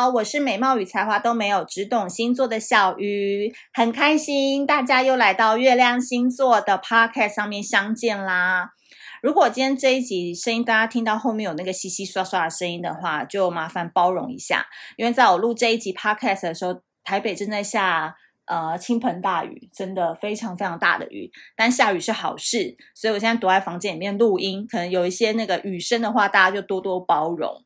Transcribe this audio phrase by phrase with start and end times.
[0.00, 8.70] 好，我是美貌与才华都没有，只懂星座的小鱼，很开心大家又来到月亮星座的 podcast 上面相见啦。
[9.22, 14.64] 如果今天这一集声音大家听到后面有那个窸窸窣窣的声音的话，就麻烦包容一下，
[14.96, 21.30] 因为在我录这一集 podcast 的时候，台北正在下呃倾盆大雨，真的非常非常大的雨。
[21.54, 27.62] 但下雨是好事，所以我现在躲在房间里面录音，可能有一些那个雨声的话，大家就多多包容。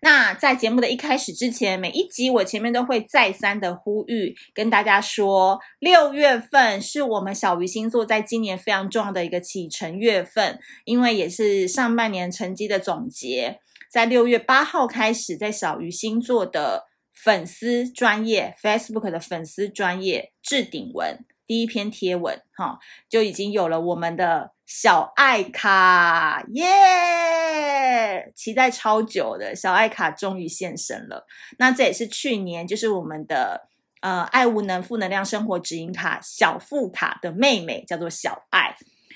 [0.00, 13.60] 那在节目的一开始之前，每一集我前面都会再三的呼吁，跟大家说，六月份是我们小鱼星座在今年非常重要的一个启程月份，因为也是上半年成绩的总结。
[13.90, 16.84] 在六月八号开始，在小鱼星座的
[17.14, 22.78] 粉丝专业 Facebook 的粉丝专业置顶文第一篇贴文，哈，
[23.08, 28.32] 就已经有了我们的小爱卡，耶！
[28.34, 31.26] 期待超久的小爱卡终于现身了。
[31.58, 33.68] 那这也是去年就是我们的
[34.00, 38.74] 呃爱无能负能量生活指引卡小负卡的妹妹，叫做小爱。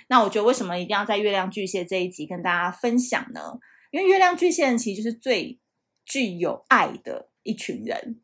[0.08, 3.58] 那我觉得为什么一定要在月亮巨蟹这一集跟大家分享呢？
[3.91, 5.58] 因为月亮巨蟹其实就是最
[6.04, 8.20] 具有爱的一群人，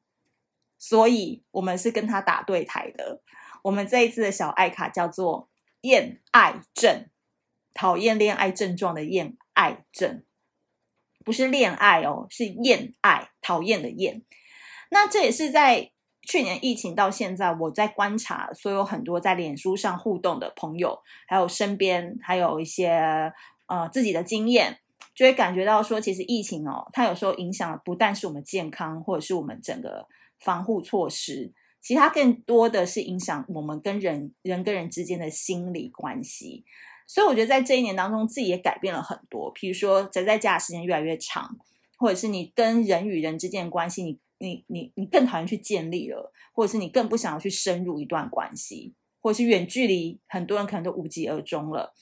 [0.78, 3.20] 所以我们是跟他打对台的。
[3.66, 5.48] 我们这一次的小爱卡叫做
[5.82, 7.06] 厌爱症。
[7.78, 10.22] 讨厌恋爱症状的厌爱症，
[11.26, 14.22] 不是恋爱哦，是厌爱，讨厌的厌。
[14.90, 15.90] 那这也是在
[16.22, 23.30] 去年疫情到现在，我在观察所有很多在脸书上互动的朋友，还有身边还有一些
[23.66, 24.78] 呃自己的经验，
[25.14, 30.08] 就会感觉到说，其实疫情哦，它有时候影响的不但是我们健康，或者是我们整个
[30.40, 31.52] 防护措施，
[31.86, 36.64] 其实它更多的是影响我们跟人人跟人之间的心理关系。
[37.06, 39.52] 所以我觉得在这一年当中，自己也改变了很多。
[39.52, 41.56] 比如说宅在家的时间越来越长，
[41.96, 51.94] 或者是你跟人与人之间的关系，你你你你更讨厌去建立了，或者是你更不想要去深入一段关系，或者是远距离，很多人可能都无疾而终了。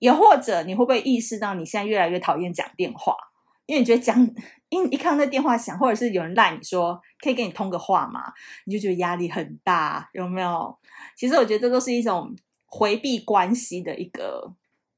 [0.00, 3.16] 也或者你会不会意识到你现在越来越讨厌讲电话，
[3.64, 4.28] 因为你觉得讲
[4.72, 8.32] 一一看到那电话响，或者是有人赖你说可以跟你通个话吗？
[8.64, 10.76] 你就觉得压力很大，有没有？
[11.16, 12.34] 其实我觉得这都是一种。
[12.74, 14.50] 回避关系的一个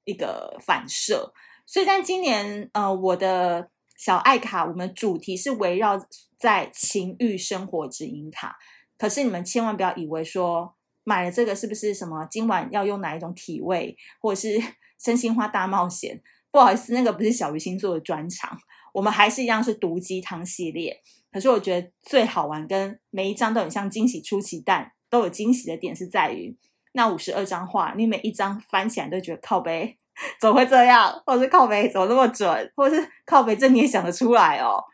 [0.04, 1.34] 一个反射，
[1.66, 6.00] 所以在今年，呃，我的小爱卡，我们主题是围绕
[6.38, 8.56] 在情欲生活指引卡。
[8.96, 14.62] 可是你们千万不要以为说买了这个是不是什么今晚要用哪一种体位，或者是
[14.96, 16.22] 真心话大冒险？
[16.52, 18.56] 不好意思，那个不是小鱼星座的专长，
[18.94, 21.02] 我们还是一样是毒鸡汤系列。
[21.30, 26.56] 可是我觉得最好玩，跟每一张都很像惊喜出奇蛋，都有惊喜的点是在于。
[26.92, 29.96] 那五十二张画，你每一张翻起来都觉得靠背，
[30.40, 31.12] 怎么会这样？
[31.26, 32.72] 或者是靠背怎么那么准？
[32.76, 34.84] 或者是靠背这你也想得出来哦？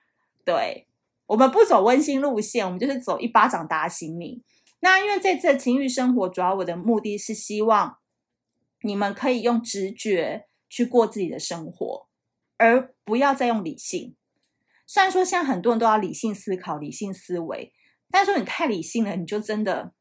[0.42, 0.86] 对，
[1.26, 4.42] 我们不走温馨路线，我们就是走一巴掌打醒你。
[4.80, 7.98] 那因为这次的情欲生活，主要我的目的是希望
[8.82, 12.06] 你们可以用直觉去过自己的生活，
[12.60, 14.14] 而不要再用理性。
[14.86, 17.72] 虽然说现在很多人都要理性思考、理性思维，
[18.10, 19.94] 但是说你太理性了，你就真的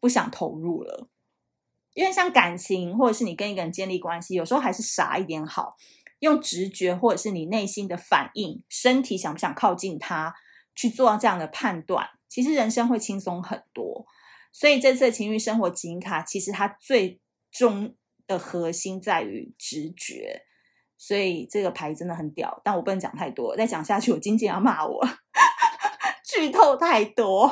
[0.00, 1.08] 不想投入了。
[1.94, 5.76] 因为像感情，或者是你跟一个人建立关系，有时候还是傻一点好，
[6.20, 10.36] 用直觉或者是你内心的反应，身体想不想靠近他，
[10.76, 14.06] 去做这样的判断，其实人生会轻松很多。
[14.52, 17.20] 所以这次的情欲生活指引卡，其实它最
[17.50, 17.96] 终
[18.28, 20.44] 的核心在于直觉。
[20.98, 25.00] 所以这个牌真的很屌，但我不能讲太多，再讲下去我经纪人要骂我，
[26.22, 27.50] 剧透太多。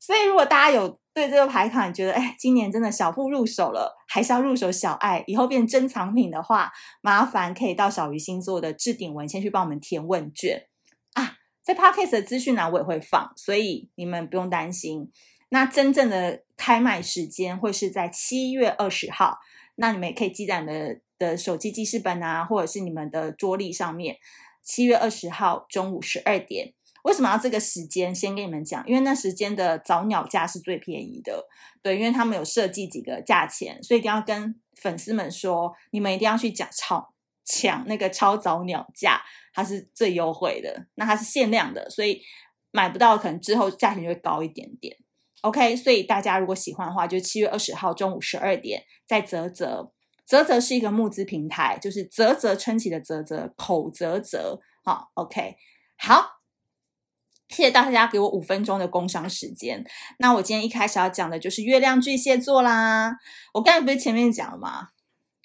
[0.00, 0.98] 所以如果大家有。
[1.14, 5.22] 对这个牌卡，觉得哎，今年真的小富入手了，还是要入手小爱？
[5.26, 10.68] 以后变珍藏品的话，麻烦可以到小鱼星座的置顶文先去帮我们填问卷
[11.12, 11.36] 啊。
[11.62, 15.12] 在 Podcast 的资讯栏我也会放，所以你们不用担心。
[15.50, 19.36] 那真正的开卖时间会是在七月二十号，
[19.74, 24.16] 那你们也可以记在你的的手机记事本啊，或者是你们的桌历上面。
[24.62, 26.74] 七月二十号中午十二点。
[27.02, 28.14] 为什么要这个时间？
[28.14, 31.44] 先跟你们讲，因为那时间的早鸟价是最便宜的，
[31.82, 37.12] 对，因为他们有设计几个价钱，所以一定要跟粉丝们说，你们一定要去抢超
[37.44, 39.20] 抢那个超早鸟价，
[39.52, 42.22] 它是最优惠的，那它是限量的，所以
[42.70, 44.96] 买不到，可能之后价钱就会高一点点。
[45.40, 49.92] OK，所以大家如果喜欢的话，就七月二十号中午十二点在啧啧，
[50.32, 55.56] 泽泽是一个募资平台，就是泽泽撑起的泽泽口泽泽，好，OK，
[55.98, 56.40] 好。
[57.50, 59.84] 谢谢大家给我五分钟的工商时间。
[60.20, 63.14] 那我今天一开始要讲的就是月亮巨蟹座啦。
[63.52, 64.88] 我刚才不是前面讲了吗？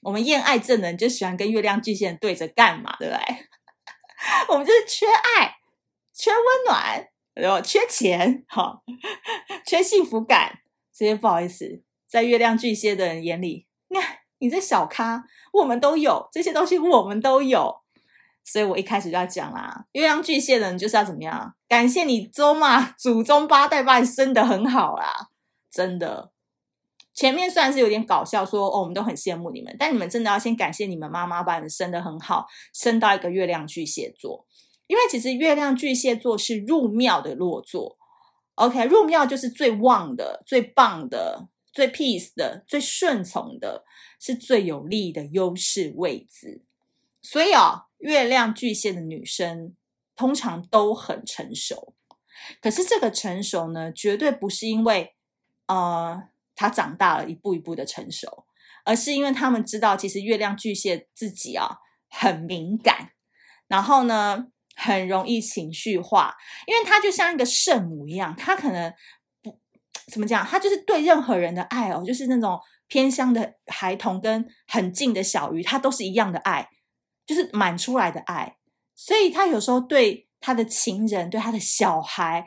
[0.04, 3.46] 我们厌爱症的人就喜欢跟月亮巨蟹对着干嘛，对不对？
[4.48, 5.58] 我们就是缺爱，
[6.14, 8.82] 缺温暖，有缺钱，哈，
[9.68, 10.60] 缺幸福感，
[10.94, 15.24] 这些不好意思，在月亮巨蟹的人眼里，你 看你这小咖，
[15.54, 17.82] 我们都有这些东西，我们都有。
[18.44, 21.54] 所以我一开始就要讲啦，月亮巨蟹的人就是要怎么样？
[21.68, 25.28] 感谢你周嘛，祖宗八代把你生得很好啦，
[25.70, 26.32] 真的。
[27.14, 34.46] 前面虽然是有点搞笑说，哦，我们都很羡慕你们，但你们真的要先感谢你们妈妈把你生得很好，生到一个月亮巨蟹座。
[34.86, 37.98] 因为其实月亮巨蟹座是入庙的落座
[38.56, 43.86] ，OK，入庙就是最旺的、最棒的、最 peace 的、最顺从的，
[44.20, 46.64] 是最有利的优势位置。
[47.22, 47.84] 所以啊。
[48.00, 49.76] 月亮巨蟹的女生
[50.16, 51.96] 通常都很成熟，
[52.62, 55.16] 可是这个成熟呢，绝对不是因为
[55.66, 58.46] 呃她长大了一步一步的成熟，
[58.86, 61.78] 而是因为他们知道，其实月亮巨蟹自己啊
[62.08, 63.14] 很敏感，
[63.68, 64.46] 然后呢
[64.76, 66.36] 很容易情绪化，
[66.68, 68.94] 因为她就像一个圣母一样，她可能
[70.12, 76.70] 怎么讲，他就是对任何人的爱哦，就是那种偏乡的孩童跟很近的小鱼，他都是一样的爱。
[77.26, 78.56] 就是满出来的爱，
[78.96, 82.46] 所以他有时候对他的情人、对他的小孩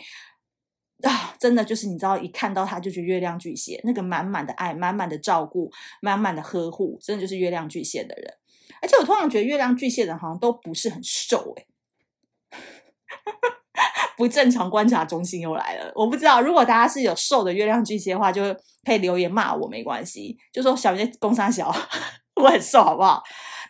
[1.02, 5.70] 啊，真的就是你知道，一看到他就觉月亮巨蟹那个满满的爱、满满的照顾、
[6.00, 8.34] 满满的呵护，真的就是月亮巨蟹的人。
[8.80, 11.66] 而且我通常觉得月亮巨蟹的人好像都不是很瘦，欸，
[14.20, 15.90] 不正常观察中心又来了。
[15.94, 18.42] 我不知道，如果大家是有瘦的月亮巨蟹的话，就
[18.84, 21.74] 可以留言骂我，没关系，就说小月公三小，
[22.36, 23.22] 我很瘦，好不好？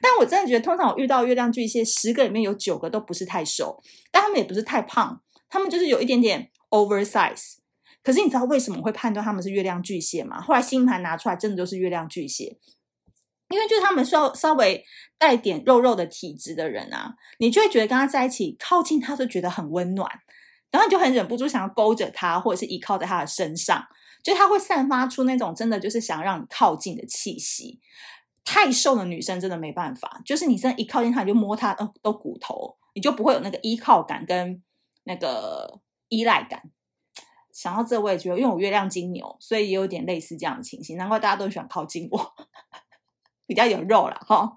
[0.02, 3.80] 但我真的觉得，通常我遇到月亮巨蟹，十个里面有九个都不是太瘦，
[4.10, 7.58] 但他们也不是太胖，他们就是有一点点 oversize。
[8.02, 10.40] 可是你知道为什么我会判断他们是月亮巨蟹吗？
[10.40, 12.56] 后来星盘拿出来，真的就是月亮巨蟹，
[13.50, 14.82] 因为就是他们稍稍微
[15.16, 20.10] 带点肉肉的体质的人啊，你就会觉得跟他在一起，靠近他就觉得很温暖，
[20.70, 23.84] 然后你就很忍不住想要勾着他，或者是依靠在他的身上，
[24.22, 27.80] 就他会散发出那种真的就是想让你靠近的气息。
[28.44, 34.62] 太瘦的女生真的没办法，就是你真的一靠近她，你就摸她，哦，都骨头，你就不会有那个依靠感跟
[35.04, 36.62] 那个依赖感。
[37.52, 40.96] 想到这，我也觉得，因为我月亮金牛，所以也有点类似这样的情形。
[40.96, 42.34] 难怪大家都喜欢靠近我，
[43.46, 44.56] 比较有肉了哈。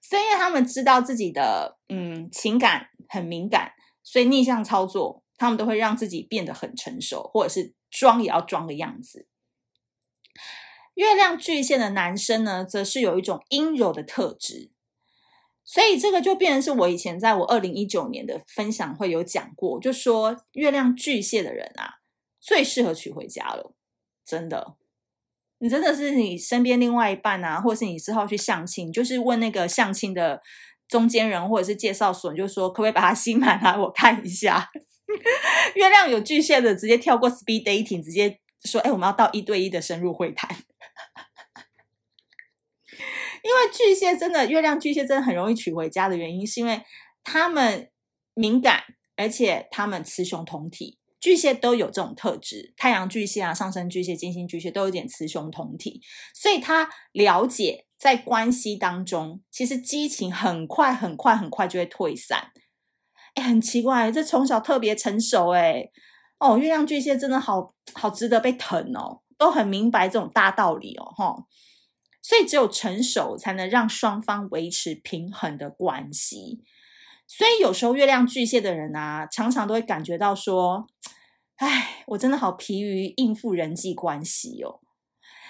[0.00, 3.72] 所以因为他们知道自己的嗯情感很敏感，
[4.02, 9.26] 所以逆向操作，他们都会让自己变得很成熟，或者是装也要装个样子。
[10.94, 14.70] 月亮巨蟹的男生呢，则是有一种阴柔的特质，
[15.64, 22.00] 所以这个就变成是我以前在我二零一九年的分享会有讲过，就说月亮巨蟹的人啊，
[22.40, 23.74] 最适合娶回家了，
[24.24, 24.76] 真的，
[25.58, 30.40] 你真的是你身边另外一半啊，或者是你之后去相亲，就是问那个相亲的
[30.86, 34.70] 中间人或者是介绍所，你就说可不可以把他星盘来我看一下？
[35.74, 40.56] 月亮有巨蟹的，直接跳过 speed dating，直接说，哎，我们要到一对一的深入会谈。
[43.42, 46.82] 因为巨蟹真的，月亮巨蟹真的很容易娶回家的原因，是因为
[47.22, 47.90] 他们
[48.34, 48.84] 敏感，
[49.16, 50.98] 而且他们雌雄同体。
[51.20, 56.02] 巨蟹都有这种特质，太阳巨蟹啊，上升巨蟹、金星巨蟹都有点雌雄同体，
[56.34, 62.50] 所以他了解在关系当中，其实激情很快、很快、很快就会退散。
[63.42, 65.90] 很奇怪，这从小特别成熟，哎，
[66.38, 71.46] 哦，月亮巨蟹真的好好值得被疼哦，都很明白这种大道理哦，哈。
[72.22, 76.64] 所以只有成熟才能让双方维持平衡的关系。
[77.26, 80.86] 所以有时候月亮巨蟹的人啊，常常都会感觉到说
[81.56, 84.80] ：“哎，我真的好疲于应付人际关系哦。”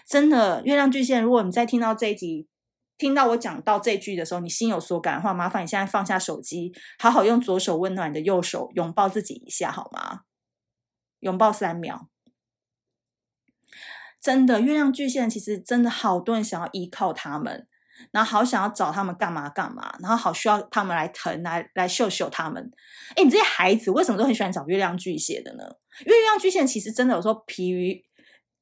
[0.09, 2.49] 真的，月亮巨蟹，如果你在听到这一集，
[2.97, 10.21] 听到我讲到这句的时候，你心有所感的话，麻烦你现在放下手机，好好用左手温暖你的右手，拥抱自己一下好吗？
[11.21, 12.09] 拥抱三秒。
[14.21, 17.67] 真的，月亮巨蟹其实真的好多人想要依靠他们，
[18.11, 22.71] 然后好想要找他们干嘛干嘛，然后好需要他们来疼来来秀秀他们。
[23.17, 25.65] 哎，你这些孩子为什么都很喜欢找月亮巨蟹的呢？
[26.07, 28.03] 因为月亮巨蟹其实真的有时候疲于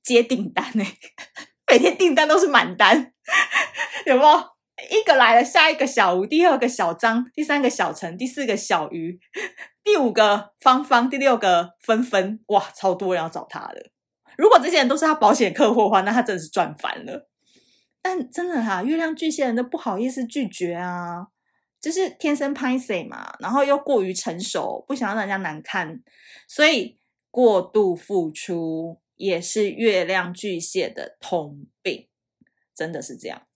[0.03, 0.85] 接订单呢，
[1.73, 3.15] 每天订单都是满单，
[4.05, 4.45] 有没有？
[4.91, 9.19] 一个来了，下一个小吴，第二个小张，第三个小陈，第四个小鱼，
[9.83, 13.87] 第五个芳芳，第六个芬芬，哇，超多人要找他的。
[14.37, 17.31] 如果这些人都是他保险客户的话，那他真的是赚翻了。
[18.03, 21.29] 但真的哈、啊，月亮巨蟹人都不好意思拒绝啊，
[21.81, 26.03] 就是天生歹势嘛，然后又过于成熟，不想让人家难看，
[26.47, 26.99] 所以
[27.31, 32.09] 过度付出也是月亮巨蟹的通病，
[32.75, 33.47] 真的是这样。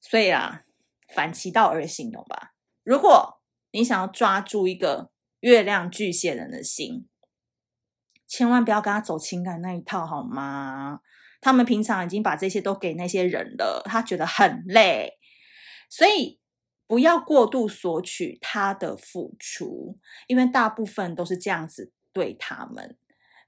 [0.00, 0.64] 所以啊，
[1.14, 2.54] 反其道而行，懂吧？
[2.82, 3.40] 如果
[3.72, 7.06] 你想要抓住一个月亮巨蟹人的心，
[8.26, 11.00] 千万不要跟他走情感那一套，好吗？
[11.40, 15.18] 他们平常已经把这些都给那些人了，他觉得很累，
[15.88, 16.38] 所以
[16.86, 22.98] 不要过度索取他的付出，因为大部分都是这样子对他们，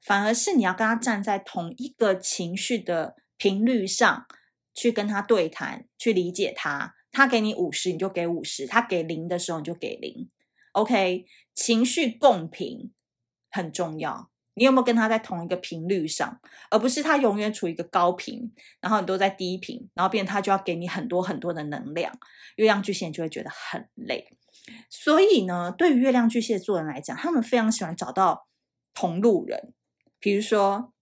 [0.03, 4.27] 反而是你要跟他站在同一个情绪的频率上
[4.75, 6.95] 去跟他对谈，去理解他。
[7.13, 10.31] 他给你五十，你就给五十；他给零的时候，你就给零。
[10.73, 12.91] OK，情绪共频
[13.51, 14.31] 很重要。
[14.55, 16.41] 你有没有跟他在同一个频率上，
[16.71, 22.13] 而不是他永远处于一个高频，然后你都在低频，然后变他就要给你很多很多的能量，
[22.57, 24.27] 月亮巨蟹就会觉得很累。
[24.91, 28.49] 所以呢，对于月亮巨蟹座人来讲，他们非常喜欢找到
[28.95, 29.75] 同路人。
[30.23, 30.93] 比如说，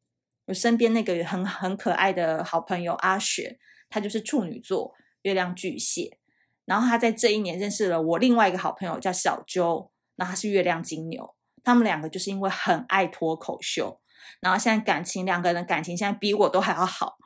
[0.47, 3.59] 我身边那个很很可爱的好朋友阿雪，
[3.91, 6.19] 她就是处女座，月亮巨蟹。
[6.65, 11.37] 然后她在这一年认识了我另外一个好朋友叫小周，那他是月亮金牛。
[11.63, 14.01] 他们两个就是因为很爱脱口秀，
[14.41, 17.19] 然后现在感情，两个人的感情现在比我都还要好，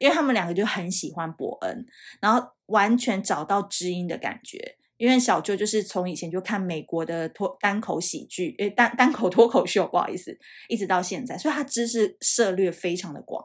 [0.00, 1.86] 因为他们两个就很喜欢伯恩，
[2.20, 4.76] 然后完全找到知音的感觉。
[5.00, 10.38] 因为小舅就是从以前就看美国的脱单口喜剧，诶，单单口脱口秀，不好意思，
[10.68, 13.42] 一直到现在，所以他知识涉猎非常的广。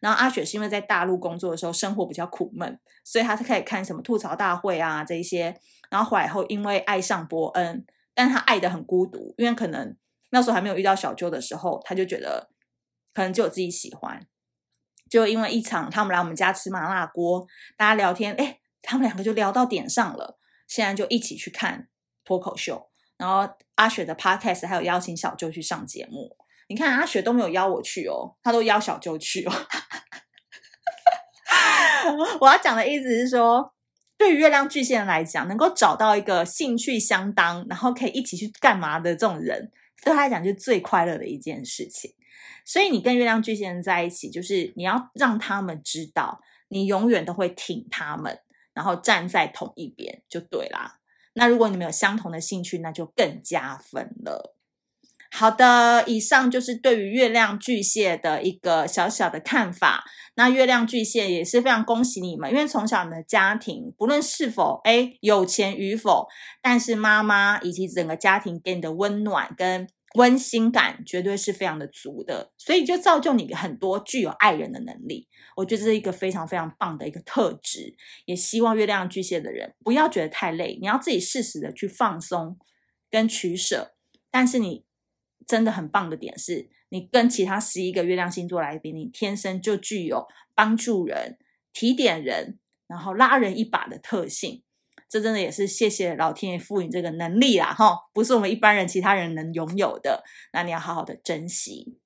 [0.00, 5.56] 然后阿雪是因为在大陆工作的时候生活比较苦闷，所以他是可以看什么吐槽大会啊这一些，
[5.90, 7.86] 然后回来后因为爱上伯恩。
[8.12, 9.94] 但他爱得很孤独，因为可能
[10.30, 12.48] 那时候还没有遇到小啾的时候，他就觉得
[13.14, 14.26] 可能只有自己喜欢。
[15.08, 17.46] 就因为一场他们来我们家吃麻辣锅，
[17.76, 21.88] 大家聊天，哎，他们两个就聊到点上了，现在就一起去看
[22.24, 22.90] 脱口秀。
[23.16, 26.36] 然后阿雪的 podcast 还有邀请小舅去上节目。
[26.68, 29.52] 你看阿雪都没有邀我去哦，他都邀小舅去哦。
[32.40, 33.72] 我要讲的意思是说。
[34.18, 39.70] 对于月亮巨蟹来讲，能够找到一个兴趣相当，然后可以一起去干嘛的这种人，
[40.02, 42.14] 对他来讲就是最快乐的一件事情。
[42.64, 48.40] 所以你跟月亮巨蟹人在一起，就是你要让他们知道，你永远都会挺他们，
[48.76, 51.00] 然后站在同一边就对啦。
[51.32, 54.54] 那如果你们有相同的兴趣，那就更加分了。
[55.32, 60.04] 好的，以上就是对于月亮巨蟹的一个小小的看法。
[60.36, 66.26] 那月亮巨蟹也是非常恭喜你们，因为从小你的家庭不论是否诶有钱与否，
[66.62, 75.28] 但是妈妈以及整个家庭给你的温暖跟温馨感绝对是非常的足的，所以就造就你很多具有爱人的能力。
[75.56, 77.94] 我觉得这是一个非常非常棒的一个特质，
[78.24, 82.58] 也希望月亮巨蟹的人不要觉得太累，你要自己适时的去放松
[83.10, 83.94] 跟取舍，
[84.30, 84.84] 但是你。
[85.48, 91.38] 真的很棒的点是，你跟其他十一个月亮星座来比，你天生就具有帮助人、
[91.72, 92.58] 提点人，
[92.88, 94.64] 然后拉人一把的特性。
[95.08, 100.24] 这真的也是谢谢老天爷赋予这个能力啦，哈，不是我们一般人、其他人能拥有的。
[100.52, 101.98] 那你要好好的珍惜。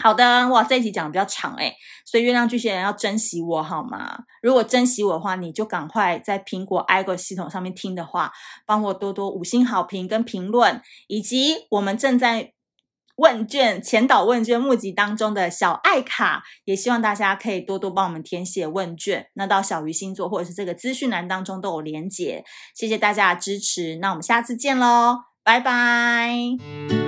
[0.00, 1.74] 好的，哇，这一集讲的比较长诶，
[2.06, 4.16] 所以月亮巨蟹人要珍惜我好吗？
[4.40, 8.32] 如果珍惜我的话，你就赶快在苹果 iOS 系统上面听的话，
[8.64, 12.52] 帮我多多五星好评跟评论，以及我们正在
[13.18, 22.44] 问卷前导问卷募集当中的小爱卡，也希望大家可以多多帮我们填写问卷，那到小鱼星座或者是这个资讯栏当中都有连结，
[22.74, 27.07] 谢谢大家的支持，那我们下次见喽，拜拜。